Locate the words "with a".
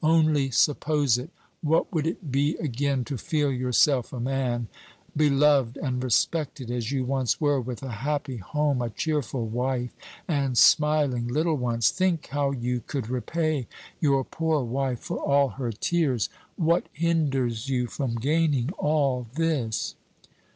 7.61-7.91